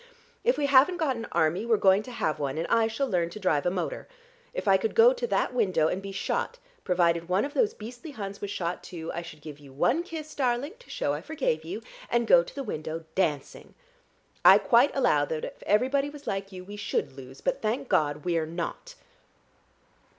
[0.43, 3.29] If we haven't got an army we're going to have one, and I shall learn
[3.29, 4.07] to drive a motor.
[4.51, 8.09] If I could go to that window and be shot, provided one of those beastly
[8.09, 11.63] Huns was shot too, I should give you one kiss, darling, to shew I forgave
[11.63, 13.75] you, and go to the window dancing!
[14.43, 18.25] I quite allow that if everybody was like you we should lose, but thank God
[18.25, 18.95] we're not."